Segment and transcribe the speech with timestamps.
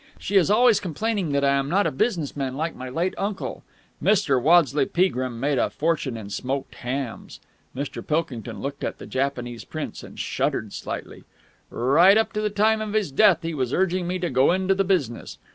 [0.17, 3.61] She is always complaining that I am not a business man like my late uncle.
[4.01, 4.41] Mr.
[4.41, 7.39] Waddesleigh Peagrim made a fortune in smoked hams."
[7.75, 8.01] Mr.
[8.03, 11.23] Pilkington looked at the Japanese prints, and shuddered slightly.
[11.69, 14.73] "Right up to the time of his death he was urging me to go into
[14.73, 15.37] the business.